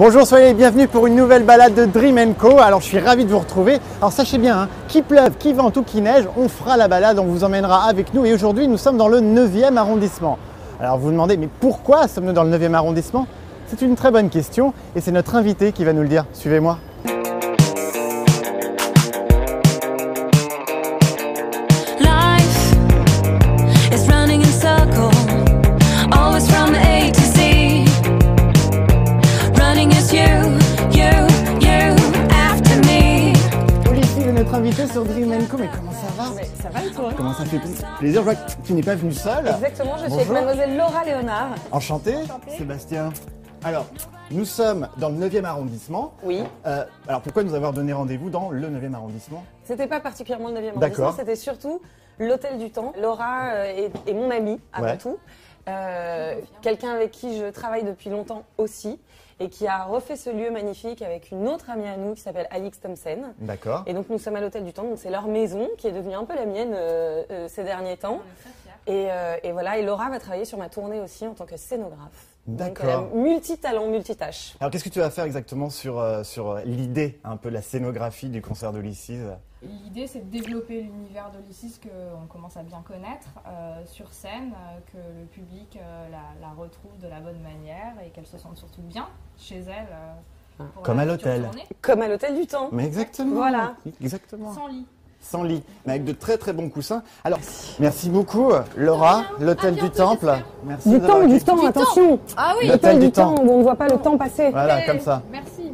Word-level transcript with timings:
Bonjour, 0.00 0.26
soyez 0.26 0.46
les 0.46 0.54
bienvenus 0.54 0.88
pour 0.88 1.06
une 1.06 1.14
nouvelle 1.14 1.42
balade 1.42 1.74
de 1.74 1.84
Dream 1.84 2.34
Co. 2.34 2.58
Alors 2.58 2.80
je 2.80 2.86
suis 2.86 2.98
ravi 2.98 3.26
de 3.26 3.30
vous 3.30 3.38
retrouver. 3.38 3.80
Alors 4.00 4.12
sachez 4.12 4.38
bien, 4.38 4.62
hein, 4.62 4.68
qu'il 4.88 5.02
pleuve, 5.02 5.36
qu'il 5.36 5.54
vente 5.54 5.76
ou 5.76 5.82
qu'il 5.82 6.04
neige, 6.04 6.24
on 6.38 6.48
fera 6.48 6.78
la 6.78 6.88
balade, 6.88 7.18
on 7.18 7.26
vous 7.26 7.44
emmènera 7.44 7.84
avec 7.84 8.14
nous. 8.14 8.24
Et 8.24 8.32
aujourd'hui, 8.32 8.66
nous 8.66 8.78
sommes 8.78 8.96
dans 8.96 9.08
le 9.08 9.20
9e 9.20 9.76
arrondissement. 9.76 10.38
Alors 10.80 10.96
vous 10.96 11.08
vous 11.08 11.12
demandez, 11.12 11.36
mais 11.36 11.50
pourquoi 11.60 12.08
sommes-nous 12.08 12.32
dans 12.32 12.44
le 12.44 12.56
9e 12.56 12.72
arrondissement? 12.72 13.26
C'est 13.66 13.82
une 13.82 13.94
très 13.94 14.10
bonne 14.10 14.30
question 14.30 14.72
et 14.96 15.02
c'est 15.02 15.12
notre 15.12 15.34
invité 15.34 15.70
qui 15.70 15.84
va 15.84 15.92
nous 15.92 16.00
le 16.00 16.08
dire. 16.08 16.24
Suivez-moi. 16.32 16.78
Va 36.22 36.34
Mais 36.36 36.44
ça 36.44 36.68
va 36.70 36.84
et 36.84 36.90
toi 36.90 37.10
Comment 37.16 37.32
ça 37.34 37.44
fait 37.44 37.58
plaisir 37.98 38.20
Je 38.20 38.24
vois 38.24 38.34
que 38.34 38.50
tu 38.64 38.72
n'es 38.72 38.82
pas 38.82 38.94
venu 38.94 39.12
seul. 39.12 39.46
Exactement, 39.46 39.96
je 39.96 40.00
suis 40.02 40.10
Bonjour. 40.10 40.20
avec 40.20 40.32
mademoiselle 40.46 40.76
Laura 40.76 41.04
Léonard. 41.04 41.48
Enchanté, 41.72 42.14
Sébastien. 42.56 43.10
Alors, 43.62 43.86
nous 44.30 44.44
sommes 44.44 44.88
dans 44.98 45.08
le 45.10 45.16
9e 45.16 45.44
arrondissement. 45.44 46.12
Oui. 46.22 46.42
Euh, 46.66 46.84
alors 47.08 47.20
pourquoi 47.20 47.42
nous 47.42 47.54
avoir 47.54 47.72
donné 47.72 47.92
rendez-vous 47.92 48.30
dans 48.30 48.50
le 48.50 48.68
9e 48.68 48.94
arrondissement 48.94 49.44
C'était 49.64 49.86
pas 49.86 50.00
particulièrement 50.00 50.48
le 50.48 50.54
9e 50.54 50.60
D'accord. 50.60 50.82
arrondissement, 50.82 51.12
c'était 51.16 51.36
surtout 51.36 51.80
l'hôtel 52.18 52.58
du 52.58 52.70
temps. 52.70 52.92
Laura 53.00 53.50
euh, 53.52 53.64
est, 53.64 53.90
est 54.08 54.14
mon 54.14 54.30
amie 54.30 54.60
avant 54.72 54.86
Ouais. 54.86 54.96
tout. 54.98 55.18
Euh, 55.68 56.34
Quelqu'un 56.62 56.90
avec 56.92 57.10
qui 57.10 57.36
je 57.38 57.50
travaille 57.50 57.84
depuis 57.84 58.08
longtemps 58.10 58.44
aussi 58.56 58.98
et 59.40 59.48
qui 59.48 59.66
a 59.66 59.84
refait 59.84 60.16
ce 60.16 60.30
lieu 60.30 60.50
magnifique 60.50 61.00
avec 61.00 61.30
une 61.30 61.48
autre 61.48 61.70
amie 61.70 61.88
à 61.88 61.96
nous 61.96 62.14
qui 62.14 62.20
s'appelle 62.20 62.46
Alix 62.50 62.78
Thompson. 62.78 63.32
D'accord. 63.38 63.82
Et 63.86 63.94
donc 63.94 64.10
nous 64.10 64.18
sommes 64.18 64.36
à 64.36 64.40
l'hôtel 64.40 64.64
du 64.64 64.72
temps, 64.72 64.84
donc 64.84 64.98
c'est 64.98 65.10
leur 65.10 65.26
maison 65.26 65.66
qui 65.78 65.86
est 65.86 65.92
devenue 65.92 66.14
un 66.14 66.24
peu 66.24 66.34
la 66.34 66.44
mienne 66.44 66.72
euh, 66.74 67.24
euh, 67.30 67.48
ces 67.48 67.64
derniers 67.64 67.96
temps. 67.96 68.20
Et, 68.86 69.08
euh, 69.10 69.36
et 69.42 69.52
voilà, 69.52 69.78
et 69.78 69.82
Laura 69.82 70.10
va 70.10 70.18
travailler 70.20 70.44
sur 70.44 70.58
ma 70.58 70.68
tournée 70.68 71.00
aussi 71.00 71.26
en 71.26 71.34
tant 71.34 71.46
que 71.46 71.56
scénographe. 71.56 72.26
A 72.48 72.52
D'accord. 72.52 73.14
multitalent, 73.14 73.88
multitâche. 73.88 74.56
Alors 74.60 74.70
qu'est-ce 74.70 74.84
que 74.84 74.88
tu 74.88 74.98
vas 74.98 75.10
faire 75.10 75.24
exactement 75.24 75.70
sur, 75.70 75.98
euh, 75.98 76.24
sur 76.24 76.50
euh, 76.50 76.62
l'idée, 76.64 77.20
un 77.22 77.36
peu 77.36 77.48
la 77.48 77.62
scénographie 77.62 78.28
du 78.28 78.42
concert 78.42 78.72
de 78.72 78.80
L'idée, 78.80 80.06
c'est 80.06 80.20
de 80.20 80.30
développer 80.30 80.82
l'univers 80.82 81.30
d'Olysses 81.30 81.78
qu'on 81.82 82.26
commence 82.26 82.56
à 82.56 82.62
bien 82.62 82.82
connaître 82.82 83.28
euh, 83.46 83.82
sur 83.84 84.10
scène, 84.12 84.52
euh, 84.54 84.78
que 84.90 84.96
le 85.20 85.26
public 85.26 85.78
euh, 85.80 86.08
la, 86.10 86.22
la 86.40 86.52
retrouve 86.54 86.96
de 86.98 87.08
la 87.08 87.20
bonne 87.20 87.40
manière 87.42 87.92
et 88.04 88.08
qu'elle 88.10 88.26
se 88.26 88.38
sente 88.38 88.56
surtout 88.56 88.80
bien 88.82 89.06
chez 89.38 89.58
elle. 89.58 89.88
euh, 90.60 90.64
pour 90.74 90.82
Comme 90.82 90.96
la 90.96 91.02
à 91.02 91.06
l'hôtel. 91.06 91.50
Comme 91.82 92.00
à 92.02 92.08
l'hôtel 92.08 92.34
du 92.38 92.46
temps. 92.46 92.70
Mais 92.72 92.86
exactement. 92.86 93.34
Voilà. 93.36 93.74
Exactement. 94.00 94.54
Sans 94.54 94.66
lit. 94.66 94.86
Sans 95.22 95.42
lit, 95.44 95.62
mais 95.86 95.92
avec 95.92 96.04
de 96.04 96.12
très 96.12 96.38
très 96.38 96.52
bons 96.52 96.68
coussins. 96.70 97.02
Alors, 97.24 97.38
merci 97.78 98.08
beaucoup, 98.08 98.50
Laura, 98.76 99.22
l'hôtel 99.38 99.74
du 99.74 99.90
Temple. 99.90 100.32
Merci 100.64 100.88
Du 100.90 101.00
temps, 101.00 101.24
du 101.26 101.38
temps, 101.40 101.66
attention 101.66 102.18
Ah 102.36 102.54
oui 102.60 102.68
L'hôtel 102.68 102.98
du 102.98 103.06
du 103.06 103.12
temps, 103.12 103.34
temps. 103.34 103.42
où 103.44 103.50
on 103.50 103.58
ne 103.58 103.62
voit 103.62 103.76
pas 103.76 103.88
le 103.88 103.98
temps 103.98 104.16
passer. 104.16 104.50
Voilà, 104.50 104.82
comme 104.86 104.98
ça. 104.98 105.22
Merci. 105.30 105.72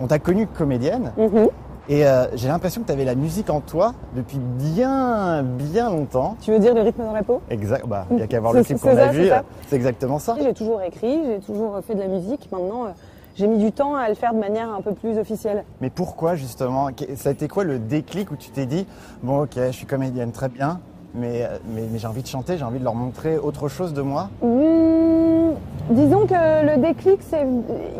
On 0.00 0.06
t'a 0.08 0.18
connue 0.18 0.46
comédienne 0.48 1.12
Mhm. 1.16 1.48
et 1.88 2.04
euh, 2.06 2.26
j'ai 2.34 2.48
l'impression 2.48 2.82
que 2.82 2.86
tu 2.88 2.92
avais 2.92 3.04
la 3.04 3.14
musique 3.14 3.48
en 3.50 3.60
toi 3.60 3.94
depuis 4.16 4.38
bien 4.38 5.42
bien 5.44 5.88
longtemps. 5.88 6.36
Tu 6.42 6.50
veux 6.50 6.58
dire 6.58 6.74
le 6.74 6.82
rythme 6.82 7.04
de 7.04 7.16
repos? 7.18 7.40
Exact. 7.50 7.86
Bah, 7.86 8.04
il 8.10 8.18
y 8.18 8.22
a 8.22 8.26
qu'à 8.26 8.40
voir 8.40 8.52
le 8.52 8.62
C'est- 8.64 8.74
clip 8.74 8.80
qu'on 8.82 8.96
a 8.98 9.06
vu. 9.06 9.30
C'est 9.68 9.76
exactement 9.76 10.18
ça. 10.18 10.34
J'ai 10.42 10.52
toujours 10.52 10.82
écrit, 10.82 11.20
j'ai 11.24 11.38
toujours 11.40 11.78
fait 11.86 11.94
de 11.94 12.00
la 12.00 12.08
musique. 12.08 12.48
Maintenant, 12.50 12.86
euh, 12.86 12.88
j'ai 13.34 13.46
mis 13.46 13.58
du 13.58 13.72
temps 13.72 13.94
à 13.94 14.08
le 14.08 14.14
faire 14.14 14.34
de 14.34 14.38
manière 14.38 14.72
un 14.72 14.80
peu 14.80 14.92
plus 14.92 15.18
officielle. 15.18 15.64
Mais 15.80 15.90
pourquoi 15.90 16.34
justement 16.34 16.88
Ça 17.16 17.30
a 17.30 17.32
été 17.32 17.48
quoi 17.48 17.64
le 17.64 17.78
déclic 17.78 18.30
où 18.30 18.36
tu 18.36 18.50
t'es 18.50 18.66
dit 18.66 18.86
bon 19.22 19.42
ok 19.42 19.56
je 19.56 19.70
suis 19.72 19.86
comédienne 19.86 20.32
très 20.32 20.48
bien 20.48 20.80
mais, 21.14 21.42
euh, 21.44 21.58
mais, 21.66 21.82
mais 21.90 21.98
j'ai 21.98 22.06
envie 22.06 22.22
de 22.22 22.26
chanter, 22.26 22.56
j'ai 22.56 22.64
envie 22.64 22.78
de 22.78 22.84
leur 22.84 22.94
montrer 22.94 23.36
autre 23.36 23.68
chose 23.68 23.92
de 23.92 24.00
moi? 24.00 24.30
Mmh, 24.42 25.50
disons 25.90 26.26
que 26.26 26.74
le 26.74 26.80
déclic, 26.80 27.20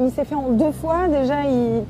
il 0.01 0.11
s'est 0.11 0.25
fait 0.25 0.35
en 0.35 0.49
deux 0.49 0.73
fois. 0.73 1.09
Déjà, 1.09 1.43
il, 1.45 1.83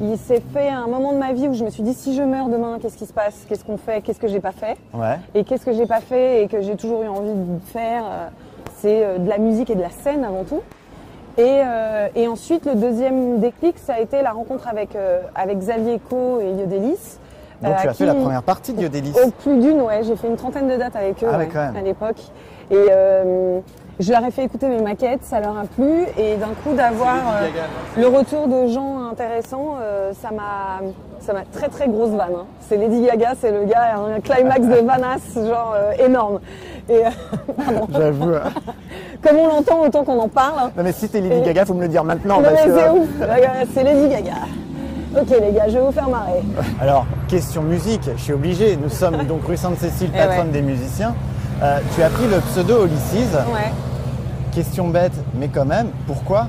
il 0.00 0.16
s'est 0.16 0.42
fait 0.54 0.68
à 0.68 0.78
un 0.78 0.86
moment 0.86 1.12
de 1.12 1.18
ma 1.18 1.34
vie 1.34 1.48
où 1.48 1.52
je 1.52 1.64
me 1.64 1.70
suis 1.70 1.82
dit 1.82 1.92
si 1.92 2.14
je 2.14 2.22
meurs 2.22 2.48
demain, 2.48 2.78
qu'est-ce 2.80 2.96
qui 2.96 3.04
se 3.04 3.12
passe? 3.12 3.44
Qu'est-ce 3.46 3.64
qu'on 3.64 3.76
fait? 3.76 4.00
Qu'est-ce 4.00 4.18
que 4.18 4.28
j'ai 4.28 4.40
pas 4.40 4.52
fait? 4.52 4.78
Ouais. 4.94 5.18
Et 5.34 5.44
qu'est-ce 5.44 5.66
que 5.66 5.74
j'ai 5.74 5.84
pas 5.86 6.00
fait 6.00 6.44
et 6.44 6.48
que 6.48 6.62
j'ai 6.62 6.76
toujours 6.76 7.02
eu 7.02 7.08
envie 7.08 7.34
de 7.34 7.58
faire? 7.66 8.04
Euh, 8.06 8.28
C'est 8.76 9.04
euh, 9.04 9.18
de 9.18 9.28
la 9.28 9.36
musique 9.36 9.68
et 9.68 9.74
de 9.74 9.82
la 9.82 9.90
scène 9.90 10.24
avant 10.24 10.44
tout. 10.44 10.60
Et, 11.40 11.62
euh, 11.64 12.08
et 12.14 12.28
ensuite, 12.28 12.66
le 12.66 12.74
deuxième 12.74 13.38
déclic, 13.38 13.78
ça 13.78 13.94
a 13.94 14.00
été 14.00 14.20
la 14.20 14.32
rencontre 14.32 14.68
avec, 14.68 14.94
euh, 14.94 15.20
avec 15.34 15.58
Xavier 15.58 15.98
Co 15.98 16.38
et 16.38 16.50
Yodelis. 16.50 17.18
Donc 17.62 17.72
euh, 17.72 17.76
tu 17.80 17.88
as 17.88 17.94
fait 17.94 18.06
la 18.06 18.14
première 18.14 18.42
partie 18.42 18.74
de 18.74 18.82
Yodelis. 18.82 19.14
Au 19.24 19.30
plus 19.30 19.58
d'une, 19.58 19.80
ouais. 19.80 20.02
J'ai 20.02 20.16
fait 20.16 20.28
une 20.28 20.36
trentaine 20.36 20.68
de 20.68 20.76
dates 20.76 20.96
avec 20.96 21.22
eux 21.22 21.28
Ah 21.32 21.38
ouais, 21.38 21.48
à 21.56 21.80
l'époque. 21.82 22.20
Et 22.70 22.76
je 24.00 24.10
leur 24.12 24.24
ai 24.24 24.30
fait 24.30 24.44
écouter 24.44 24.66
mes 24.68 24.80
maquettes, 24.82 25.22
ça 25.22 25.38
leur 25.40 25.56
a 25.56 25.62
plu. 25.64 26.04
Et 26.18 26.36
d'un 26.36 26.48
coup, 26.64 26.74
d'avoir 26.74 27.14
euh, 27.16 27.48
le 28.00 28.06
retour 28.08 28.48
de 28.48 28.66
gens 28.68 29.08
intéressants, 29.10 29.76
euh, 29.80 30.12
ça 30.20 30.30
m'a 30.30 30.80
ça 31.20 31.34
m'a 31.34 31.42
très 31.52 31.68
très 31.68 31.86
grosse 31.86 32.10
vanne. 32.10 32.32
hein. 32.34 32.46
C'est 32.66 32.78
Lady 32.78 33.02
Gaga, 33.02 33.34
c'est 33.38 33.50
le 33.52 33.64
gars, 33.64 33.94
un 34.16 34.20
climax 34.20 34.60
de 34.66 34.86
vanasse, 34.86 35.34
genre 35.34 35.74
euh, 35.76 35.92
énorme. 36.06 36.40
Et 36.88 37.04
euh. 37.04 37.10
J'avoue. 37.92 38.32
hein. 38.34 38.50
comme 39.22 39.36
on 39.36 39.46
l'entend, 39.48 39.80
autant 39.82 40.02
qu'on 40.04 40.18
en 40.18 40.28
parle. 40.28 40.54
hein. 40.58 40.70
Non 40.76 40.82
mais 40.82 40.92
si 40.92 41.08
t'es 41.08 41.20
Lady 41.20 41.36
Et- 41.36 41.42
Gaga, 41.42 41.66
faut 41.66 41.74
me 41.74 41.82
le 41.82 41.88
dire 41.88 42.04
maintenant. 42.04 42.38
Non, 42.38 42.42
parce 42.44 42.64
mais 42.66 42.72
que- 42.72 42.78
c'est 42.78 42.88
ouf, 42.88 43.08
c'est 43.74 43.82
Lady 43.84 44.08
Gaga. 44.08 44.32
Ok 45.20 45.28
les 45.28 45.52
gars, 45.52 45.64
je 45.68 45.74
vais 45.74 45.80
vous 45.84 45.92
faire 45.92 46.08
marrer. 46.08 46.40
Alors, 46.80 47.04
question 47.28 47.62
musique, 47.62 48.08
je 48.16 48.22
suis 48.22 48.32
obligé. 48.32 48.76
Nous 48.80 48.88
sommes 48.88 49.24
donc 49.24 49.40
rue 49.46 49.56
Sainte-Cécile, 49.56 50.10
Eh 50.14 50.18
patronne 50.18 50.46
ouais. 50.46 50.52
des 50.52 50.62
musiciens. 50.62 51.14
Euh, 51.62 51.78
tu 51.94 52.02
as 52.02 52.08
pris 52.08 52.26
le 52.28 52.38
pseudo 52.38 52.86
Ulysses. 52.86 53.34
Ouais. 53.52 53.70
Question 54.52 54.88
bête, 54.88 55.12
mais 55.34 55.48
quand 55.48 55.64
même, 55.64 55.88
pourquoi 56.06 56.48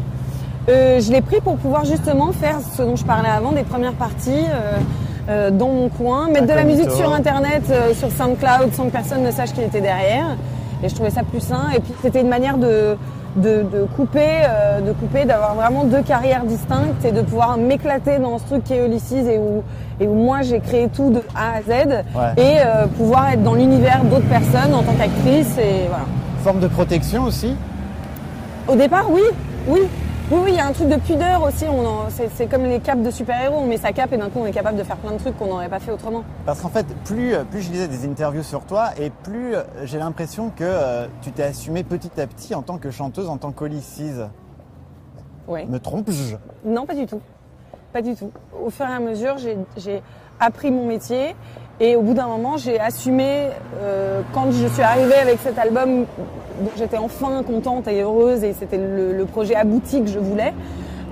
Euh, 0.69 0.99
je 0.99 1.11
l'ai 1.11 1.21
pris 1.21 1.39
pour 1.41 1.55
pouvoir 1.57 1.85
justement 1.85 2.31
faire 2.31 2.57
ce 2.75 2.81
dont 2.83 2.95
je 2.95 3.03
parlais 3.05 3.29
avant, 3.29 3.51
des 3.51 3.63
premières 3.63 3.93
parties 3.93 4.29
euh, 4.53 4.77
euh, 5.29 5.51
dans 5.51 5.69
mon 5.69 5.89
coin, 5.89 6.27
mettre 6.29 6.47
de 6.47 6.53
la 6.53 6.63
musique 6.63 6.91
sur 6.91 7.11
internet, 7.13 7.63
sur 7.95 8.11
SoundCloud, 8.11 8.73
sans 8.73 8.85
que 8.85 8.91
personne 8.91 9.23
ne 9.23 9.31
sache 9.31 9.53
qui 9.53 9.61
était 9.61 9.81
derrière. 9.81 10.35
Et 10.83 10.89
je 10.89 10.95
trouvais 10.95 11.09
ça 11.11 11.21
plus 11.23 11.41
sain. 11.41 11.65
Et 11.75 11.79
puis 11.79 11.93
c'était 12.01 12.21
une 12.21 12.27
manière 12.29 12.57
de, 12.57 12.95
de, 13.37 13.63
de 13.63 13.85
couper, 13.95 14.27
euh, 14.47 14.81
de 14.81 14.91
couper, 14.93 15.25
d'avoir 15.25 15.53
vraiment 15.55 15.83
deux 15.83 16.01
carrières 16.01 16.43
distinctes 16.43 17.05
et 17.05 17.11
de 17.11 17.21
pouvoir 17.21 17.57
m'éclater 17.57 18.17
dans 18.19 18.37
ce 18.39 18.45
truc 18.45 18.63
qui 18.63 18.73
est 18.73 18.85
Ulysses 18.85 19.11
et 19.13 19.37
où, 19.39 19.63
et 19.99 20.07
où 20.07 20.13
moi 20.13 20.41
j'ai 20.41 20.59
créé 20.59 20.89
tout 20.89 21.11
de 21.11 21.21
A 21.35 21.57
à 21.57 21.61
Z 21.61 21.87
Ouais. 22.15 22.33
et 22.37 22.57
euh, 22.65 22.85
pouvoir 22.97 23.29
être 23.31 23.43
dans 23.43 23.53
l'univers 23.55 24.03
d'autres 24.05 24.27
personnes 24.29 24.73
en 24.73 24.81
tant 24.83 24.93
qu'actrice 24.93 25.55
et 25.59 25.87
voilà. 25.87 26.05
Forme 26.43 26.59
de 26.59 26.67
protection 26.67 27.23
aussi 27.25 27.55
Au 28.67 28.75
départ, 28.75 29.09
oui, 29.11 29.21
oui. 29.67 29.79
Oui, 30.33 30.39
oui, 30.45 30.51
il 30.51 30.55
y 30.55 30.59
a 30.59 30.65
un 30.65 30.71
truc 30.71 30.87
de 30.87 30.95
pudeur 30.95 31.43
aussi. 31.43 31.65
On 31.69 31.85
en- 31.85 32.09
c'est, 32.09 32.29
c'est 32.33 32.47
comme 32.47 32.63
les 32.63 32.79
capes 32.79 33.01
de 33.01 33.11
super-héros. 33.11 33.57
On 33.59 33.65
met 33.65 33.75
sa 33.75 33.91
cape 33.91 34.13
et 34.13 34.17
d'un 34.17 34.29
coup, 34.29 34.39
on 34.39 34.45
est 34.45 34.53
capable 34.53 34.77
de 34.77 34.83
faire 34.83 34.95
plein 34.95 35.11
de 35.11 35.17
trucs 35.17 35.37
qu'on 35.37 35.47
n'aurait 35.47 35.67
pas 35.67 35.79
fait 35.81 35.91
autrement. 35.91 36.23
Parce 36.45 36.61
qu'en 36.61 36.69
fait, 36.69 36.85
plus, 37.03 37.35
plus 37.49 37.61
je 37.61 37.69
lisais 37.71 37.89
des 37.89 38.05
interviews 38.07 38.43
sur 38.43 38.61
toi, 38.63 38.91
et 38.97 39.09
plus 39.09 39.55
euh, 39.55 39.63
j'ai 39.83 39.97
l'impression 39.97 40.49
que 40.49 40.63
euh, 40.63 41.07
tu 41.21 41.33
t'es 41.33 41.43
assumée 41.43 41.83
petit 41.83 42.11
à 42.21 42.27
petit 42.27 42.55
en 42.55 42.61
tant 42.61 42.77
que 42.77 42.91
chanteuse, 42.91 43.27
en 43.27 43.35
tant 43.35 43.51
qu'Olysses. 43.51 44.21
Ouais. 45.49 45.65
Me 45.65 45.79
trompe-je? 45.79 46.37
Non, 46.63 46.85
pas 46.85 46.95
du 46.95 47.05
tout. 47.05 47.19
Pas 47.91 48.01
du 48.01 48.15
tout. 48.15 48.31
Au 48.65 48.69
fur 48.69 48.85
et 48.85 48.93
à 48.93 48.99
mesure, 49.01 49.37
j'ai, 49.37 49.57
j'ai 49.75 50.01
appris 50.39 50.71
mon 50.71 50.85
métier 50.87 51.35
et 51.79 51.95
au 51.95 52.01
bout 52.01 52.13
d'un 52.13 52.27
moment, 52.27 52.57
j'ai 52.57 52.79
assumé, 52.79 53.47
euh, 53.81 54.21
quand 54.33 54.51
je 54.51 54.67
suis 54.67 54.83
arrivée 54.83 55.15
avec 55.15 55.39
cet 55.39 55.57
album, 55.57 56.05
j'étais 56.77 56.97
enfin 56.97 57.41
contente 57.43 57.87
et 57.87 58.01
heureuse 58.01 58.43
et 58.43 58.53
c'était 58.53 58.77
le, 58.77 59.13
le 59.13 59.25
projet 59.25 59.55
abouti 59.55 60.01
que 60.03 60.09
je 60.09 60.19
voulais, 60.19 60.53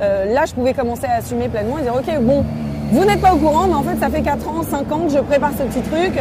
euh, 0.01 0.31
là, 0.33 0.45
je 0.45 0.53
pouvais 0.53 0.73
commencer 0.73 1.05
à 1.05 1.15
assumer 1.15 1.49
pleinement 1.49 1.79
et 1.79 1.81
dire, 1.81 1.95
ok, 1.95 2.19
bon, 2.21 2.45
vous 2.91 3.05
n'êtes 3.05 3.21
pas 3.21 3.33
au 3.33 3.37
courant, 3.37 3.67
mais 3.67 3.73
en 3.75 3.83
fait, 3.83 3.97
ça 3.99 4.09
fait 4.09 4.21
4 4.21 4.47
ans, 4.47 4.63
5 4.63 4.91
ans 4.91 4.99
que 5.05 5.09
je 5.11 5.19
prépare 5.19 5.51
ce 5.57 5.63
petit 5.63 5.81
truc, 5.81 6.13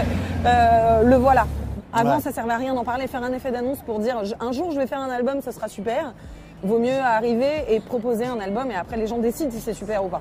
euh, 0.47 1.03
le 1.03 1.17
voilà. 1.17 1.47
Avant, 1.93 2.17
Ouais. 2.17 2.21
ça 2.23 2.33
servait 2.33 2.53
à 2.53 2.57
rien 2.59 2.75
d'en 2.75 2.85
parler, 2.85 3.07
faire 3.07 3.23
un 3.23 3.33
effet 3.33 3.51
d'annonce 3.51 3.79
pour 3.87 3.99
dire, 3.99 4.17
un 4.41 4.53
jour, 4.53 4.71
je 4.73 4.79
vais 4.79 4.87
faire 4.87 5.01
un 5.01 5.11
album, 5.11 5.41
ce 5.45 5.51
sera 5.53 5.69
super. 5.69 6.13
Vaut 6.63 6.79
mieux 6.79 6.99
arriver 6.99 7.65
et 7.71 7.81
proposer 7.81 8.27
un 8.27 8.41
album 8.41 8.71
et 8.71 8.75
après 8.75 8.97
les 8.97 9.07
gens 9.07 9.19
décident 9.19 9.51
si 9.53 9.61
c'est 9.61 9.73
super 9.75 10.05
ou 10.05 10.09
pas. 10.09 10.21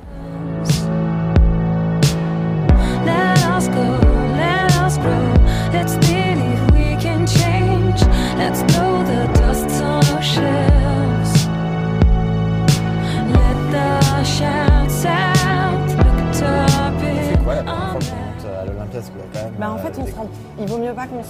Let 3.05 3.57
us 3.57 3.67
go, 3.69 4.06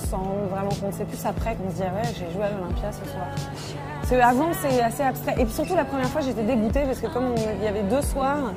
qu'on 0.09 0.17
sente 0.17 0.49
vraiment 0.49 0.69
compte. 0.69 0.93
C'est 0.97 1.05
plus 1.05 1.25
après 1.25 1.55
qu'on 1.55 1.69
se 1.69 1.75
dit, 1.75 1.83
ah 1.85 1.95
ouais, 1.95 2.09
j'ai 2.13 2.31
joué 2.33 2.43
à 2.43 2.49
l'Olympia 2.49 2.91
ce 2.91 3.09
soir. 3.09 4.29
Avant, 4.29 4.49
c'est 4.61 4.81
assez 4.81 5.03
abstrait. 5.03 5.35
Et 5.37 5.45
puis 5.45 5.53
surtout, 5.53 5.75
la 5.75 5.85
première 5.85 6.07
fois, 6.07 6.21
j'étais 6.21 6.43
dégoûtée 6.43 6.83
parce 6.85 6.99
que 6.99 7.07
comme 7.07 7.35
il 7.59 7.63
y 7.63 7.67
avait 7.67 7.83
deux 7.83 8.01
soirs, 8.01 8.53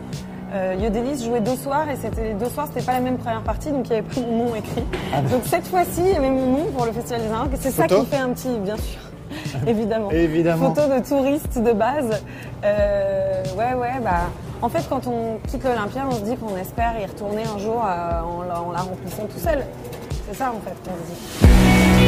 euh, 0.52 0.74
Yodelis 0.80 1.24
jouait 1.24 1.40
deux 1.40 1.56
soirs 1.56 1.88
et 1.88 1.96
c'était 1.96 2.24
les 2.24 2.34
deux 2.34 2.48
soirs, 2.48 2.66
c'était 2.66 2.84
pas 2.84 2.92
la 2.92 3.00
même 3.00 3.18
première 3.18 3.42
partie, 3.42 3.70
donc 3.70 3.86
il 3.88 3.90
y 3.90 3.98
avait 3.98 4.02
pas 4.02 4.20
mon 4.20 4.46
nom 4.46 4.54
écrit. 4.54 4.84
Donc 5.30 5.42
cette 5.46 5.66
fois-ci, 5.66 6.00
il 6.00 6.12
y 6.12 6.16
avait 6.16 6.30
mon 6.30 6.46
nom 6.46 6.64
pour 6.76 6.86
le 6.86 6.92
Festival 6.92 7.22
des 7.22 7.32
Arts. 7.32 7.48
C'est 7.54 7.70
ça 7.70 7.86
qui 7.86 8.06
fait 8.06 8.16
un 8.16 8.30
petit, 8.30 8.48
bien 8.58 8.76
sûr, 8.76 9.00
évidemment. 9.66 10.10
Évidemment. 10.10 10.74
Photo 10.74 10.88
de 10.88 11.06
touriste 11.06 11.58
de 11.58 11.72
base. 11.72 12.22
Euh, 12.64 13.42
ouais, 13.56 13.74
ouais, 13.74 14.00
bah. 14.02 14.28
En 14.62 14.68
fait, 14.68 14.86
quand 14.90 15.06
on 15.06 15.38
quitte 15.48 15.64
l'Olympia, 15.64 16.04
on 16.06 16.16
se 16.16 16.20
dit 16.20 16.36
qu'on 16.36 16.56
espère 16.58 16.92
y 17.00 17.06
retourner 17.06 17.42
un 17.44 17.58
jour 17.58 17.82
euh, 17.82 18.20
en, 18.20 18.42
la, 18.42 18.60
en 18.60 18.72
la 18.72 18.80
remplissant 18.80 19.22
tout 19.24 19.38
seul. 19.38 19.64
C'est 20.32 21.99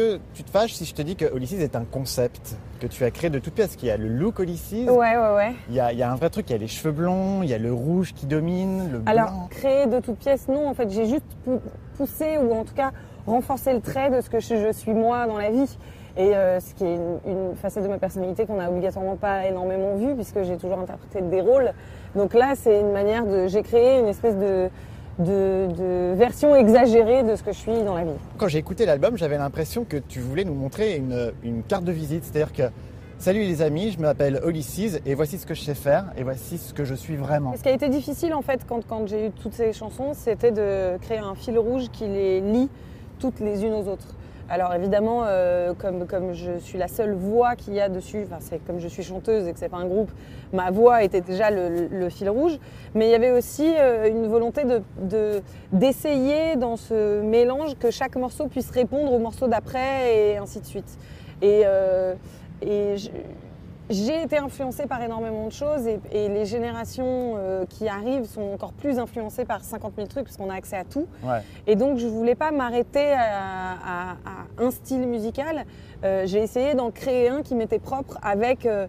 que 0.00 0.18
tu 0.34 0.42
te 0.44 0.50
fâches 0.50 0.72
si 0.72 0.84
je 0.84 0.94
te 0.94 1.02
dis 1.02 1.14
que 1.16 1.26
Ulysses 1.36 1.60
est 1.60 1.76
un 1.76 1.84
concept 1.84 2.56
que 2.80 2.86
tu 2.86 3.04
as 3.04 3.10
créé 3.10 3.28
de 3.30 3.38
toutes 3.38 3.54
pièces 3.54 3.76
qu'il 3.76 3.88
y 3.88 3.90
a 3.90 3.96
le 3.96 4.08
look 4.08 4.38
Ulysses, 4.38 4.72
Ouais, 4.88 5.16
ouais, 5.16 5.34
ouais. 5.36 5.52
il, 5.68 5.74
y 5.74 5.80
a, 5.80 5.92
il 5.92 5.98
y 5.98 6.02
a 6.02 6.10
un 6.10 6.14
vrai 6.16 6.30
truc, 6.30 6.48
il 6.48 6.52
y 6.52 6.56
a 6.56 6.58
les 6.58 6.66
cheveux 6.68 6.92
blonds, 6.92 7.42
il 7.42 7.50
y 7.50 7.54
a 7.54 7.58
le 7.58 7.72
rouge 7.72 8.14
qui 8.14 8.26
domine, 8.26 8.90
le 8.92 9.02
Alors, 9.06 9.30
blanc. 9.30 9.46
créer 9.50 9.86
de 9.86 10.00
toutes 10.00 10.18
pièces, 10.18 10.48
non. 10.48 10.68
En 10.68 10.74
fait, 10.74 10.88
j'ai 10.90 11.06
juste 11.06 11.26
pou- 11.44 11.60
poussé 11.96 12.38
ou 12.38 12.52
en 12.54 12.64
tout 12.64 12.74
cas 12.74 12.92
renforcé 13.26 13.72
le 13.74 13.80
trait 13.80 14.10
de 14.10 14.20
ce 14.22 14.30
que 14.30 14.40
je, 14.40 14.56
je 14.56 14.72
suis 14.72 14.92
moi 14.94 15.26
dans 15.26 15.36
la 15.38 15.50
vie. 15.50 15.76
Et 16.16 16.34
euh, 16.34 16.58
ce 16.58 16.74
qui 16.74 16.84
est 16.84 16.96
une, 16.96 17.18
une 17.26 17.54
facette 17.56 17.84
de 17.84 17.88
ma 17.88 17.98
personnalité 17.98 18.44
qu'on 18.44 18.56
n'a 18.56 18.68
obligatoirement 18.68 19.16
pas 19.16 19.46
énormément 19.46 19.94
vue 19.96 20.14
puisque 20.16 20.42
j'ai 20.42 20.56
toujours 20.56 20.78
interprété 20.80 21.20
des 21.22 21.40
rôles. 21.40 21.72
Donc 22.16 22.34
là, 22.34 22.54
c'est 22.56 22.80
une 22.80 22.90
manière 22.92 23.24
de. 23.26 23.46
J'ai 23.46 23.62
créé 23.62 24.00
une 24.00 24.08
espèce 24.08 24.36
de, 24.36 24.68
de, 25.20 25.68
de 25.76 26.14
version 26.14 26.54
exagérée 26.56 27.22
de 27.22 27.36
ce 27.36 27.42
que 27.42 27.52
je 27.52 27.58
suis 27.58 27.82
dans 27.84 27.94
la 27.94 28.04
vie. 28.04 28.10
Quand 28.38 28.48
j'ai 28.48 28.58
écouté 28.58 28.86
l'album, 28.86 29.16
j'avais 29.16 29.38
l'impression 29.38 29.84
que 29.84 29.96
tu 29.96 30.20
voulais 30.20 30.44
nous 30.44 30.54
montrer 30.54 30.96
une, 30.96 31.32
une 31.42 31.62
carte 31.62 31.84
de 31.84 31.92
visite. 31.92 32.24
C'est-à-dire 32.24 32.52
que, 32.52 32.64
salut 33.18 33.40
les 33.40 33.62
amis, 33.62 33.92
je 33.92 34.00
m'appelle 34.00 34.40
Ulysses 34.46 35.00
et 35.06 35.14
voici 35.14 35.38
ce 35.38 35.46
que 35.46 35.54
je 35.54 35.62
sais 35.62 35.74
faire 35.74 36.06
et 36.16 36.22
voici 36.22 36.58
ce 36.58 36.72
que 36.72 36.84
je 36.84 36.94
suis 36.94 37.16
vraiment. 37.16 37.54
Ce 37.56 37.62
qui 37.62 37.68
a 37.68 37.72
été 37.72 37.88
difficile 37.88 38.34
en 38.34 38.42
fait 38.42 38.60
quand, 38.68 38.84
quand 38.86 39.06
j'ai 39.06 39.26
eu 39.26 39.30
toutes 39.30 39.54
ces 39.54 39.72
chansons, 39.72 40.12
c'était 40.14 40.52
de 40.52 40.96
créer 40.98 41.18
un 41.18 41.34
fil 41.34 41.58
rouge 41.58 41.84
qui 41.92 42.06
les 42.06 42.40
lie 42.40 42.68
toutes 43.18 43.40
les 43.40 43.64
unes 43.64 43.74
aux 43.74 43.86
autres. 43.88 44.14
Alors 44.52 44.74
évidemment, 44.74 45.22
euh, 45.26 45.74
comme, 45.74 46.08
comme 46.08 46.32
je 46.32 46.58
suis 46.58 46.76
la 46.76 46.88
seule 46.88 47.12
voix 47.14 47.54
qu'il 47.54 47.72
y 47.72 47.80
a 47.80 47.88
dessus, 47.88 48.24
enfin 48.24 48.38
c'est 48.40 48.58
comme 48.66 48.80
je 48.80 48.88
suis 48.88 49.04
chanteuse 49.04 49.46
et 49.46 49.52
que 49.52 49.60
c'est 49.60 49.68
pas 49.68 49.76
un 49.76 49.86
groupe, 49.86 50.10
ma 50.52 50.72
voix 50.72 51.04
était 51.04 51.20
déjà 51.20 51.50
le, 51.52 52.08
fil 52.10 52.28
rouge. 52.28 52.58
Mais 52.96 53.06
il 53.06 53.10
y 53.12 53.14
avait 53.14 53.30
aussi 53.30 53.72
euh, 53.78 54.08
une 54.08 54.26
volonté 54.26 54.64
de 54.64 54.82
de- 55.02 55.40
d'essayer 55.72 56.56
dans 56.56 56.76
ce 56.76 57.20
mélange 57.22 57.76
que 57.78 57.92
chaque 57.92 58.16
morceau 58.16 58.48
puisse 58.48 58.70
répondre 58.72 59.12
au 59.12 59.20
morceau 59.20 59.46
d'après 59.46 60.16
et 60.32 60.36
ainsi 60.38 60.58
de 60.60 60.66
suite. 60.66 60.98
Et, 61.42 61.62
euh, 61.64 62.14
et 62.60 62.96
j'ai 63.90 64.22
été 64.22 64.38
influencée 64.38 64.86
par 64.86 65.02
énormément 65.02 65.46
de 65.46 65.52
choses 65.52 65.86
et, 65.86 66.00
et 66.12 66.28
les 66.28 66.46
générations 66.46 67.34
euh, 67.36 67.64
qui 67.68 67.88
arrivent 67.88 68.24
sont 68.24 68.52
encore 68.54 68.72
plus 68.72 68.98
influencées 68.98 69.44
par 69.44 69.62
50 69.62 69.92
000 69.96 70.06
trucs 70.08 70.24
parce 70.24 70.36
qu'on 70.36 70.48
a 70.48 70.54
accès 70.54 70.76
à 70.76 70.84
tout. 70.84 71.06
Ouais. 71.24 71.40
Et 71.66 71.76
donc 71.76 71.98
je 71.98 72.06
voulais 72.06 72.34
pas 72.36 72.52
m'arrêter 72.52 73.12
à, 73.12 73.72
à- 73.72 74.10
à 74.12 74.62
un 74.64 74.70
style 74.70 75.06
musical. 75.08 75.64
Euh, 76.04 76.22
J'ai 76.26 76.38
essayé 76.42 76.74
d'en 76.74 76.90
créer 76.90 77.28
un 77.28 77.42
qui 77.42 77.54
m'était 77.54 77.78
propre 77.80 78.16
avec 78.22 78.64
euh, 78.64 78.86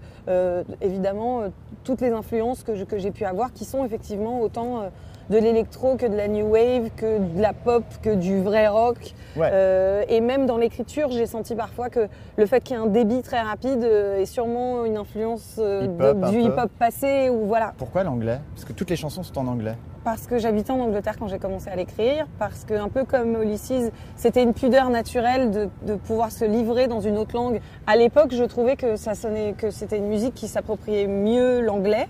évidemment 0.81 1.41
toutes 1.83 2.01
les 2.01 2.11
influences 2.11 2.63
que 2.63 2.75
j'ai 2.97 3.11
pu 3.11 3.25
avoir 3.25 3.51
qui 3.53 3.65
sont 3.65 3.83
effectivement 3.83 4.39
autant 4.41 4.83
de 5.31 5.37
l'électro 5.37 5.95
que 5.95 6.05
de 6.05 6.15
la 6.15 6.27
new 6.27 6.45
wave, 6.45 6.89
que 6.95 7.17
de 7.17 7.41
la 7.41 7.53
pop, 7.53 7.83
que 8.01 8.13
du 8.13 8.41
vrai 8.41 8.67
rock. 8.67 8.97
Ouais. 9.37 9.49
Euh, 9.51 10.03
et 10.09 10.19
même 10.19 10.45
dans 10.45 10.57
l'écriture, 10.57 11.09
j'ai 11.09 11.25
senti 11.25 11.55
parfois 11.55 11.89
que 11.89 12.09
le 12.35 12.45
fait 12.45 12.61
qu'il 12.61 12.75
y 12.75 12.79
ait 12.79 12.83
un 12.83 12.87
débit 12.87 13.21
très 13.21 13.39
rapide 13.39 13.83
euh, 13.83 14.19
est 14.19 14.25
sûrement 14.25 14.83
une 14.83 14.97
influence 14.97 15.55
euh, 15.57 15.87
du 16.29 16.41
hip-hop 16.41 16.69
passé 16.77 17.29
ou 17.29 17.45
voilà. 17.45 17.73
Pourquoi 17.77 18.03
l'anglais? 18.03 18.39
Parce 18.53 18.65
que 18.65 18.73
toutes 18.73 18.89
les 18.89 18.97
chansons 18.97 19.23
sont 19.23 19.37
en 19.37 19.47
anglais. 19.47 19.75
Parce 20.03 20.25
que 20.25 20.39
j'habitais 20.39 20.71
en 20.71 20.79
Angleterre 20.79 21.15
quand 21.19 21.27
j'ai 21.27 21.37
commencé 21.37 21.69
à 21.69 21.75
l'écrire, 21.75 22.25
parce 22.39 22.65
que 22.65 22.73
un 22.73 22.89
peu 22.89 23.03
comme 23.03 23.43
Ulysses, 23.43 23.91
c'était 24.15 24.41
une 24.41 24.53
pudeur 24.53 24.89
naturelle 24.89 25.51
de, 25.51 25.69
de 25.85 25.93
pouvoir 25.93 26.31
se 26.31 26.43
livrer 26.43 26.87
dans 26.87 27.01
une 27.01 27.19
autre 27.19 27.35
langue. 27.35 27.61
À 27.85 27.95
l'époque, 27.95 28.33
je 28.33 28.43
trouvais 28.43 28.75
que 28.75 28.95
ça 28.95 29.13
sonnait, 29.13 29.53
que 29.55 29.69
c'était 29.69 29.97
une 29.97 30.07
musique 30.07 30.33
qui 30.33 30.47
s'appropriait 30.47 31.05
mieux 31.05 31.61
l'anglais, 31.61 32.07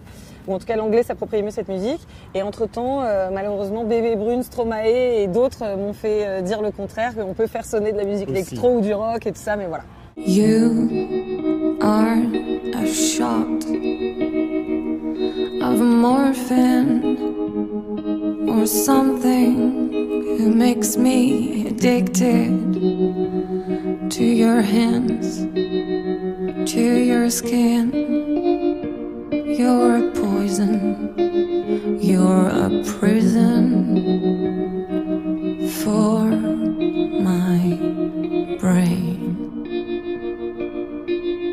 ou 0.47 0.53
en 0.53 0.59
tout 0.59 0.65
cas 0.65 0.77
l'anglais 0.77 1.03
s'appropriait 1.03 1.43
mieux 1.43 1.51
cette 1.51 1.67
musique. 1.67 2.07
Et 2.33 2.41
entre 2.43 2.65
temps, 2.65 3.01
malheureusement, 3.31 3.83
Bébé 3.83 4.15
Brune, 4.15 4.43
Stromae 4.43 4.87
et 4.87 5.27
d'autres 5.27 5.63
euh, 5.63 5.75
m'ont 5.75 5.93
fait 5.93 6.25
euh, 6.25 6.41
dire 6.41 6.61
le 6.61 6.71
contraire, 6.71 7.13
qu'on 7.15 7.33
peut 7.33 7.47
faire 7.47 7.65
sonner 7.65 7.91
de 7.91 7.97
la 7.97 8.05
musique 8.05 8.29
Aussi. 8.29 8.39
électro 8.39 8.77
ou 8.77 8.81
du 8.81 8.93
rock 8.93 9.25
et 9.25 9.31
tout 9.31 9.39
ça, 9.39 9.55
mais 9.55 9.65
voilà. 9.67 9.83
You 10.17 11.77
are 11.81 12.17
a 12.73 12.85
shot 12.85 13.65
of 15.61 15.79
morphine 15.79 17.40
or 18.61 18.67
something 18.67 19.89
who 20.37 20.53
makes 20.53 20.95
me 20.95 21.67
addicted 21.67 22.73
to 24.11 24.23
your 24.23 24.61
hands, 24.61 25.39
to 26.71 26.79
your 26.79 27.29
skin. 27.31 27.91
You're 29.57 29.97
a 29.97 30.11
poison, 30.11 31.15
you're 31.99 32.47
a 32.49 32.69
prison 32.99 33.67
for 35.81 36.21
my 37.29 37.77
brain. 38.59 39.17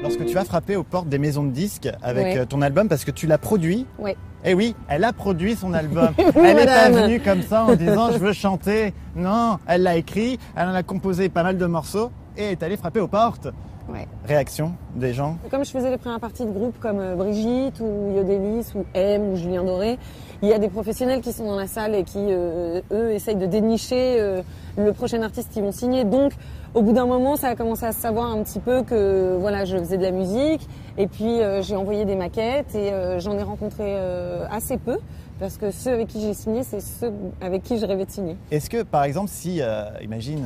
Lorsque 0.03 0.25
tu 0.27 0.35
vas 0.35 0.45
frapper 0.45 0.77
aux 0.77 0.83
portes 0.85 1.09
des 1.09 1.19
maisons 1.19 1.45
de 1.45 1.51
disques 1.53 1.89
avec 2.03 2.25
Ouais. 2.25 2.39
euh, 2.39 2.45
ton 2.45 2.61
album, 2.61 2.89
parce 2.89 3.05
que 3.07 3.11
tu 3.11 3.27
l'as 3.27 3.39
produit, 3.39 3.87
Oui. 3.99 4.13
Eh 4.45 4.55
oui, 4.55 4.75
elle 4.89 5.05
a 5.05 5.13
produit 5.13 5.57
son 5.57 5.73
album. 5.73 6.11
elle 6.35 6.57
n'est 6.57 6.65
pas 6.65 6.91
venue 6.91 7.21
comme 7.21 7.43
ça 7.43 7.65
en 7.65 7.75
disant 7.75 8.13
je 8.13 8.19
veux 8.19 8.33
chanter. 8.33 8.95
Non, 9.17 9.59
elle 9.67 9.83
l'a 9.83 9.97
écrit, 9.97 10.39
elle 10.57 10.69
en 10.69 10.75
a 10.75 10.83
composé 10.83 11.29
pas 11.29 11.43
mal 11.43 11.59
de 11.59 11.67
morceaux 11.67 12.11
et 12.37 12.53
est 12.53 12.63
allée 12.63 12.77
frapper 12.77 13.01
aux 13.01 13.09
portes. 13.09 13.49
Ouais. 13.89 14.07
Réaction 14.27 14.75
des 14.95 15.15
gens. 15.15 15.39
Comme 15.51 15.65
je 15.65 15.71
faisais 15.71 15.91
les 15.91 15.97
premières 15.97 16.21
parties 16.21 16.45
de 16.45 16.51
groupes 16.51 16.79
comme 16.79 16.99
euh, 16.99 17.15
Brigitte 17.15 17.81
ou 17.81 18.15
Yodelis 18.15 18.67
ou 18.75 18.85
M 18.93 19.33
ou 19.33 19.37
Julien 19.37 19.65
Doré, 19.65 19.99
il 20.43 20.49
y 20.49 20.53
a 20.53 20.59
des 20.59 20.69
professionnels 20.69 21.23
qui 21.23 21.33
sont 21.33 21.47
dans 21.47 21.57
la 21.57 21.67
salle 21.67 21.95
et 21.95 22.05
qui, 22.05 22.19
euh, 22.19 22.83
eux, 22.93 23.13
essayent 23.13 23.37
de 23.37 23.47
dénicher 23.47 24.21
euh, 24.21 24.43
le 24.77 24.93
prochain 24.93 25.23
artiste 25.23 25.51
qu'ils 25.53 25.63
vont 25.63 25.73
signer. 25.73 26.05
Donc, 26.05 26.33
au 26.75 26.83
bout 26.83 26.93
d'un 26.93 27.07
moment, 27.07 27.37
ça 27.37 27.49
a 27.49 27.57
commencé 27.57 27.87
à 27.87 27.93
se 27.93 28.01
savoir 28.01 28.31
un 28.31 28.43
petit 28.43 28.61
peu 28.61 28.83
que 28.83 29.37
voilà, 29.41 29.65
je 29.65 29.79
faisais 29.79 29.97
de 29.97 30.03
la 30.03 30.11
musique. 30.11 30.69
Et 31.01 31.07
puis, 31.07 31.41
euh, 31.41 31.63
j'ai 31.63 31.77
envoyé 31.77 32.05
des 32.05 32.17
maquettes 32.17 32.75
et 32.75 32.93
euh, 32.93 33.21
j'en 33.21 33.39
ai 33.39 33.43
rencontré 33.43 33.85
euh, 33.87 34.45
assez 34.51 34.77
peu. 34.79 34.99
Parce 35.39 35.57
que 35.57 35.71
ceux 35.71 35.93
avec 35.93 36.09
qui 36.09 36.21
j'ai 36.21 36.35
signé, 36.35 36.65
c'est 36.65 36.81
ceux 36.81 37.13
avec 37.41 37.63
qui 37.63 37.79
je 37.79 37.87
rêvais 37.87 38.05
de 38.05 38.11
signer. 38.11 38.37
Est-ce 38.51 38.69
que 38.69 38.83
par 38.83 39.05
exemple 39.05 39.29
si, 39.31 39.59
euh, 39.63 39.85
imagine, 40.03 40.45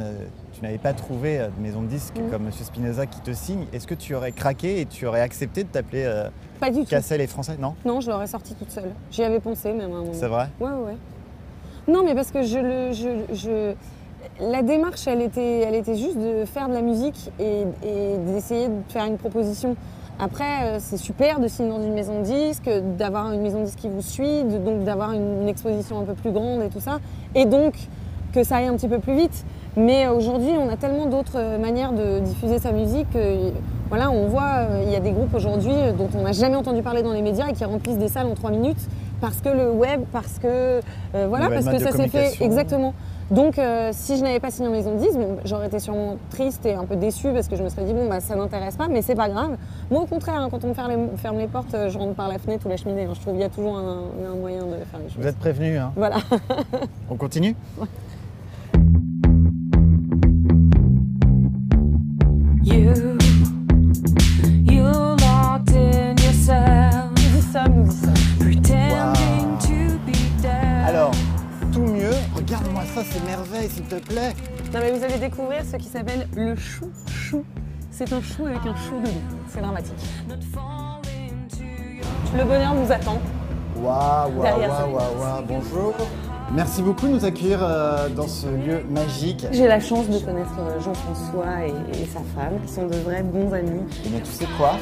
tu 0.53 0.63
n'avais 0.63 0.77
pas 0.77 0.93
trouvé 0.93 1.39
de 1.39 1.63
maison 1.63 1.81
de 1.81 1.87
disques 1.87 2.19
Mhm. 2.21 2.29
comme 2.31 2.43
Monsieur 2.45 2.67
Spinoza 2.67 3.07
qui 3.07 3.21
te 3.23 3.33
signe, 3.33 3.65
est-ce 3.73 3.87
que 3.87 3.95
tu 3.95 4.15
aurais 4.15 4.33
craqué 4.33 4.83
et 4.83 4.85
tu 4.87 5.07
aurais 5.07 5.23
accepté 5.23 5.65
de 5.65 5.69
t'appeler 5.71 6.05
euh, 6.05 6.29
Pas 6.61 6.69
du 6.71 6.81
tout. 6.81 6.91
Cassel 6.91 7.23
et 7.23 7.27
Français? 7.27 7.57
Non? 7.59 7.75
Non, 7.87 8.03
je 8.03 8.11
l'aurais 8.11 8.27
sorti 8.27 8.55
toute 8.55 8.71
seule. 8.71 8.93
J'y 9.11 9.23
avais 9.23 9.41
pensé 9.41 9.73
même 9.73 9.93
à 9.93 9.97
un 9.97 10.01
moment. 10.01 10.13
C'est 10.13 10.29
vrai? 10.29 10.49
Ouais, 10.61 10.69
ouais, 10.69 10.85
ouais. 10.93 10.97
Non, 11.89 12.05
mais 12.05 12.15
parce 12.15 12.31
que 12.31 12.43
je 12.43 12.59
le, 12.59 12.93
je, 12.93 13.35
je- 13.35 13.75
la 14.45 14.61
démarche, 14.63 15.07
elle 15.07 15.23
était, 15.23 15.61
elle 15.61 15.75
était 15.75 15.97
juste 15.97 16.19
de 16.19 16.45
faire 16.45 16.69
de 16.69 16.75
la 16.75 16.83
musique 16.83 17.31
et, 17.41 17.63
et 17.83 18.19
d'essayer 18.27 18.69
de 18.69 18.75
faire 18.91 19.07
une 19.07 19.17
proposition. 19.17 19.75
Après, 20.19 20.65
euh, 20.65 20.77
c'est 20.79 20.97
super 20.97 21.41
de 21.41 21.49
signer 21.49 21.71
dans 21.71 21.83
une 21.83 21.95
maison 21.95 22.21
de 22.21 22.25
disques, 22.25 22.71
d'avoir 22.99 23.33
une 23.33 23.41
maison 23.41 23.61
de 23.61 23.65
disques 23.65 23.79
qui 23.81 23.89
vous 23.89 24.03
suit, 24.03 24.45
de- 24.45 24.59
donc 24.59 24.85
d'avoir 24.85 25.13
une, 25.13 25.43
une 25.43 25.49
exposition 25.49 25.99
un 25.99 26.05
peu 26.05 26.15
plus 26.15 26.31
grande 26.31 26.63
et 26.63 26.69
tout 26.69 26.81
ça, 26.81 26.99
et 27.35 27.45
donc 27.45 27.75
que 28.33 28.45
ça 28.45 28.57
aille 28.57 28.67
un 28.67 28.75
petit 28.77 28.89
peu 28.89 28.99
plus 28.99 29.17
vite. 29.17 29.45
Mais 29.77 30.07
euh, 30.07 30.13
aujourd'hui, 30.13 30.51
on 30.59 30.69
a 30.69 30.77
tellement 30.77 31.07
d'autres 31.07 31.37
euh, 31.39 31.59
manières 31.59 31.93
de 31.93 32.21
diffuser 32.21 32.59
sa 32.59 32.73
musique. 32.73 33.11
que, 33.11 33.51
voilà, 33.89 34.11
on 34.11 34.27
voit, 34.27 34.67
il 34.87 34.91
y 34.91 34.97
a 34.97 35.01
des 35.01 35.11
groupes 35.11 35.35
aujourd'hui 35.35 35.75
dont 35.99 36.09
on 36.19 36.23
n'a 36.23 36.33
jamais 36.33 36.57
entendu 36.57 36.81
parler 36.83 37.03
dans 37.03 37.13
les 37.13 37.21
médias 37.21 37.49
et 37.49 37.53
qui 37.53 37.65
remplissent 37.65 37.99
des 37.99 38.09
salles 38.09 38.27
en 38.27 38.35
trois 38.35 38.51
minutes 38.51 38.81
parce 39.21 39.41
que 39.43 39.51
le 39.51 39.71
web, 39.71 40.03
parce 40.13 40.39
que 40.39 40.47
euh, 41.15 41.27
voilà, 41.29 41.49
parce 41.55 41.67
que 41.67 41.79
ça 41.79 41.91
s'est 41.93 42.09
fait 42.09 42.19
exactement. 42.47 42.95
Donc, 43.33 43.59
euh, 43.59 43.91
si 43.93 44.19
je 44.19 44.23
n'avais 44.23 44.41
pas 44.41 44.51
signé 44.51 44.69
en 44.69 44.73
maison 44.73 44.95
de 44.95 44.99
10, 45.01 45.17
bon, 45.17 45.39
j'aurais 45.47 45.67
été 45.67 45.79
sûrement 45.79 46.19
triste 46.31 46.67
et 46.67 46.75
un 46.75 46.85
peu 46.85 46.97
déçue 46.97 47.33
parce 47.33 47.49
que 47.49 47.57
je 47.57 47.63
me 47.63 47.69
serais 47.71 47.85
dit, 47.85 47.95
bon, 47.95 48.07
bah, 48.09 48.21
ça 48.21 48.37
n'intéresse 48.37 48.77
pas, 48.77 48.89
mais 48.89 49.01
c'est 49.01 49.15
pas 49.15 49.29
grave. 49.31 49.57
Moi, 49.91 50.03
au 50.03 50.07
contraire, 50.07 50.37
hein, 50.39 50.49
quand 50.51 50.63
on 50.65 50.69
me 50.69 50.75
ferme 50.75 50.91
les, 50.91 51.17
ferme 51.17 51.39
les 51.39 51.47
portes, 51.47 51.73
euh, 51.75 51.89
je 51.89 51.97
rentre 51.99 52.15
par 52.15 52.29
la 52.29 52.39
fenêtre 52.39 52.67
ou 52.67 52.69
la 52.69 52.77
cheminée. 52.77 53.05
hein. 53.05 53.13
Je 53.15 53.21
trouve 53.21 53.33
qu'il 53.33 53.41
y 53.43 53.45
a 53.45 53.49
toujours 53.49 53.79
un, 53.79 54.03
un 54.31 54.35
moyen 54.37 54.65
de 54.67 54.75
faire 54.91 55.01
les 55.01 55.09
choses. 55.09 55.17
Vous 55.19 55.27
êtes 55.27 55.39
prévenus, 55.39 55.81
hein. 55.81 55.93
Voilà. 55.97 56.17
On 57.11 57.17
continue? 57.17 57.57
découvrir 75.23 75.63
ce 75.65 75.77
qui 75.77 75.87
s'appelle 75.87 76.27
le 76.35 76.57
chou-chou. 76.57 77.45
C'est 77.93 78.13
un 78.13 78.21
chou 78.21 78.45
avec 78.47 78.67
un 78.67 78.75
chou 78.75 78.99
dedans. 78.99 79.13
C'est 79.49 79.61
dramatique. 79.61 79.95
Le 82.37 82.45
bonheur 82.45 82.75
nous 82.75 82.91
attend. 82.91 83.21
Waouh, 83.77 84.33
waouh, 84.37 84.61
waouh, 84.61 85.21
waouh, 85.21 85.45
bonjour. 85.47 85.95
Merci 86.53 86.83
beaucoup 86.83 87.07
de 87.07 87.13
nous 87.13 87.25
accueillir 87.25 87.61
euh, 87.63 88.09
dans 88.09 88.27
ce 88.27 88.49
lieu 88.49 88.83
magique. 88.91 89.47
J'ai 89.53 89.69
la 89.69 89.79
chance 89.79 90.09
de 90.09 90.19
connaître 90.19 90.59
euh, 90.59 90.81
Jean-François 90.81 91.67
et, 91.67 92.03
et 92.03 92.07
sa 92.07 92.21
femme, 92.35 92.61
qui 92.67 92.73
sont 92.73 92.89
de 92.89 92.97
vrais 92.97 93.23
bons 93.23 93.53
amis. 93.53 93.83
Eh 94.05 94.09
bien, 94.09 94.21
tu 94.21 94.33
sais 94.33 94.49
quoi? 94.59 94.73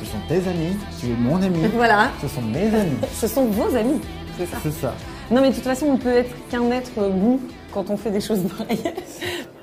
Ce 0.00 0.04
sont 0.04 0.18
tes 0.28 0.46
amis, 0.48 0.76
tu 1.00 1.06
es 1.06 1.16
mon 1.16 1.40
ami, 1.40 1.66
Voilà, 1.74 2.10
ce 2.20 2.28
sont 2.28 2.42
mes 2.42 2.66
amis. 2.66 2.98
ce 3.14 3.26
sont 3.26 3.46
vos 3.46 3.74
amis, 3.74 4.00
c'est 4.36 4.46
ça. 4.46 4.58
C'est 4.62 4.70
ça. 4.70 4.94
Non, 5.30 5.40
mais 5.40 5.48
de 5.48 5.54
toute 5.54 5.64
façon, 5.64 5.86
on 5.86 5.96
peut 5.96 6.14
être 6.14 6.30
qu'un 6.50 6.70
être 6.72 6.94
bon 6.94 7.40
quand 7.72 7.88
on 7.88 7.96
fait 7.96 8.10
des 8.10 8.20
choses 8.20 8.40
pareilles. 8.58 8.94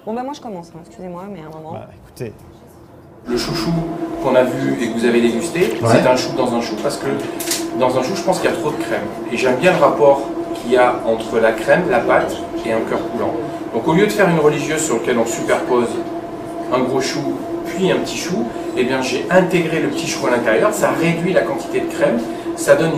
Bon, 0.05 0.13
bah, 0.13 0.21
moi, 0.23 0.33
je 0.35 0.41
commence, 0.41 0.67
hein, 0.75 0.79
excusez-moi, 0.85 1.23
mais 1.31 1.39
à 1.39 1.45
un 1.47 1.57
moment. 1.57 1.73
Bah, 1.73 1.87
écoutez, 2.05 2.33
Le 3.27 3.37
chouchou 3.37 3.71
qu'on 4.21 4.35
a 4.35 4.43
vu 4.43 4.77
et 4.79 4.89
que 4.89 4.99
vous 4.99 5.05
avez 5.05 5.19
dégusté, 5.19 5.61
Ouais. 5.81 5.89
c'est 5.91 6.07
un 6.07 6.15
chou 6.15 6.33
dans 6.37 6.53
un 6.53 6.61
chou 6.61 6.75
parce 6.83 6.97
que 6.97 7.07
dans 7.79 7.97
un 7.97 8.03
chou, 8.03 8.15
je 8.15 8.21
pense 8.21 8.39
qu'il 8.39 8.49
y 8.51 8.53
a 8.53 8.55
trop 8.55 8.69
de 8.69 8.75
crème. 8.75 9.01
Et 9.31 9.37
j'aime 9.37 9.55
bien 9.55 9.71
le 9.71 9.79
rapport 9.79 10.21
qu'il 10.53 10.73
y 10.73 10.77
a 10.77 10.93
entre 11.07 11.39
la 11.39 11.51
crème, 11.53 11.85
la 11.89 11.99
pâte 12.01 12.35
et 12.63 12.71
un 12.71 12.81
cœur 12.81 12.99
coulant. 13.11 13.31
Donc 13.73 13.87
au 13.87 13.93
lieu 13.93 14.05
de 14.05 14.11
faire 14.11 14.29
une 14.29 14.37
religieuse 14.39 14.81
sur 14.85 14.97
laquelle 14.97 15.17
on 15.17 15.25
superpose 15.25 15.89
un 16.71 16.79
gros 16.83 17.01
chou 17.01 17.33
puis 17.65 17.91
un 17.91 17.95
petit 17.97 18.15
chou, 18.17 18.45
eh 18.77 18.83
bien 18.83 19.01
j'ai 19.01 19.25
intégré 19.31 19.79
le 19.81 19.87
petit 19.89 20.05
chou 20.07 20.27
à 20.27 20.29
l'intérieur, 20.29 20.71
ça 20.71 20.91
réduit 20.91 21.33
la 21.33 21.41
quantité 21.41 21.79
de 21.81 21.87
crème, 21.91 22.19
ça 22.55 22.75
donne 22.75 22.91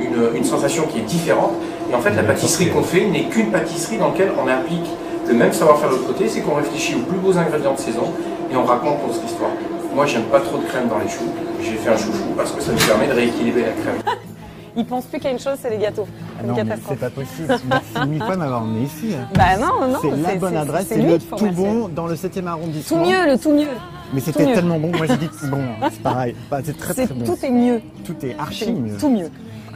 une, 0.00 0.06
une- 0.06 0.36
une 0.38 0.44
sensation 0.44 0.86
qui 0.86 0.98
est 0.98 1.02
différente. 1.02 1.52
Et 1.90 1.94
en 1.94 2.00
fait, 2.00 2.10
la 2.10 2.24
pâtisserie 2.24 2.68
qu'on 2.68 2.82
fait 2.82 3.04
n'est 3.06 3.24
qu'une 3.26 3.52
pâtisserie 3.52 3.96
dans 3.98 4.08
laquelle 4.08 4.32
on 4.44 4.48
applique 4.48 4.90
le 5.28 5.34
même 5.34 5.52
savoir-faire 5.52 5.90
de 5.90 5.94
l'autre 5.94 6.06
côté, 6.06 6.28
c'est 6.28 6.40
qu'on 6.40 6.54
réfléchit 6.54 6.94
aux 6.94 7.00
plus 7.04 7.18
beaux 7.18 7.36
ingrédients 7.36 7.74
de 7.74 7.78
saison 7.78 8.12
et 8.50 8.56
on 8.56 8.64
raconte 8.64 9.06
notre 9.06 9.24
histoire. 9.24 9.50
Moi, 9.94 10.06
j'aime 10.06 10.24
pas 10.24 10.40
trop 10.40 10.58
de 10.58 10.64
crème 10.64 10.88
dans 10.88 10.98
les 10.98 11.08
choux. 11.08 11.28
J'ai 11.62 11.72
fait 11.74 11.90
un 11.90 11.96
chouchou 11.96 12.32
parce 12.36 12.52
que 12.52 12.62
ça 12.62 12.72
nous 12.72 12.78
permet 12.78 13.08
de 13.08 13.12
rééquilibrer 13.12 13.62
la 13.62 13.72
crème. 13.72 14.02
Ils 14.76 14.84
pensent 14.84 15.06
plus 15.06 15.18
qu'à 15.18 15.30
une 15.32 15.40
chose, 15.40 15.58
c'est 15.60 15.70
les 15.70 15.78
gâteaux. 15.78 16.06
ah 16.38 16.46
non, 16.46 16.54
mais 16.54 16.76
c'est 16.88 17.00
pas 17.00 17.10
possible. 17.10 17.48
Merci 17.48 18.08
mille 18.08 18.22
fois 18.22 18.34
de 18.36 18.40
m'avoir 18.40 18.62
emmené 18.62 18.84
ici. 18.84 19.16
Bah 19.34 19.56
non, 19.58 19.88
non. 19.88 19.98
c'est 20.00 20.16
la 20.16 20.36
bonne 20.36 20.56
adresse, 20.56 20.86
c'est 20.88 20.98
lui 20.98 21.12
le 21.12 21.18
tout 21.18 21.34
remercier. 21.34 21.64
bon 21.64 21.88
dans 21.88 22.06
le 22.06 22.14
7e 22.14 22.46
arrondissement. 22.46 22.98
Tout 22.98 23.10
mieux, 23.10 23.26
le 23.32 23.38
tout 23.38 23.52
mieux. 23.52 23.66
Mais 24.12 24.20
c'était 24.20 24.54
tellement 24.54 24.78
bon, 24.78 24.92
moi 24.96 25.06
j'ai 25.06 25.16
dit 25.16 25.28
bon, 25.50 25.58
c'est 25.90 26.02
pareil. 26.02 26.36
Bah, 26.48 26.60
c'est 26.62 26.78
très 26.78 26.94
très 26.94 27.06
bon. 27.08 27.24
tout 27.24 27.44
est 27.44 27.50
mieux. 27.50 27.80
Tout 28.04 28.14
est 28.24 28.36
archi 28.38 28.70
mieux. 28.70 28.96
tout 28.98 29.10
mieux. 29.10 29.30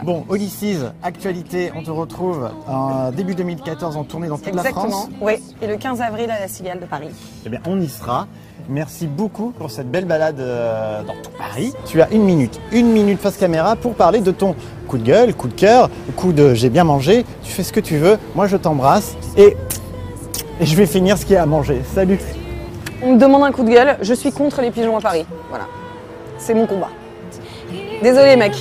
Bon, 0.05 0.25
Ulysses, 0.33 0.85
actualité, 1.03 1.71
on 1.77 1.83
te 1.83 1.91
retrouve 1.91 2.51
en 2.67 3.13
début 3.13 3.37
2014 3.37 3.97
en 3.97 4.03
tournée 4.03 4.27
dans 4.27 4.37
toute 4.37 4.47
la 4.47 4.63
Exactement. 4.63 4.89
France. 4.91 5.09
Oui. 5.21 5.35
Et 5.61 5.67
le 5.69 5.77
15 5.77 6.01
avril 6.01 6.29
à 6.31 6.41
la 6.41 6.49
Cigale 6.49 6.81
de 6.81 6.87
Paris. 6.87 7.11
Eh 7.47 7.49
bien, 7.49 7.61
on 7.67 7.81
y 7.81 7.89
sera. 7.89 8.27
Merci 8.69 9.07
beaucoup 9.07 9.51
pour 9.51 9.71
cette 9.71 9.91
belle 9.91 10.05
balade 10.05 10.41
euh, 10.41 11.03
dans 11.05 11.15
tout 11.15 11.31
Paris. 11.39 11.73
Tu 11.87 12.01
as 12.03 12.11
une 12.11 12.23
minute, 12.25 12.61
une 12.73 12.89
minute 12.89 13.21
face 13.21 13.37
caméra 13.37 13.77
pour 13.77 13.95
parler 13.95 14.21
de 14.21 14.31
ton 14.33 14.57
coup 14.89 14.99
de 14.99 15.05
gueule, 15.05 15.35
coup 15.35 15.49
de 15.49 15.55
cœur, 15.55 15.89
coup 16.17 16.33
de 16.33 16.55
j'ai 16.55 16.69
bien 16.69 16.85
mangé. 16.85 17.25
Tu 17.45 17.53
fais 17.53 17.63
ce 17.63 17.73
que 17.73 17.81
tu 17.81 17.97
veux. 17.99 18.19
Moi, 18.35 18.49
je 18.49 18.57
t'embrasse 18.57 19.15
et, 19.37 19.57
et 20.61 20.67
je 20.67 20.77
vais 20.77 20.87
finir 20.87 21.17
ce 21.17 21.25
qu'il 21.25 21.35
y 21.35 21.37
a 21.37 21.43
à 21.43 21.47
manger. 21.47 21.81
Salut. 21.95 22.19
On 23.05 23.15
me 23.15 23.19
demande 23.19 23.43
un 23.45 23.53
coup 23.53 23.63
de 23.65 23.71
gueule, 23.71 23.99
je 24.01 24.15
suis 24.15 24.33
contre 24.33 24.63
les 24.63 24.71
pigeons 24.73 24.97
à 24.97 25.01
Paris. 25.01 25.27
Voilà. 25.49 25.67
C'est 26.39 26.55
mon 26.55 26.67
combat. 26.67 26.91
Désolé, 28.03 28.35
mec. 28.37 28.53